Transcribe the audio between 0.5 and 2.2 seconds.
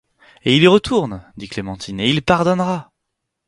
il y retourne! dit Clémentine, et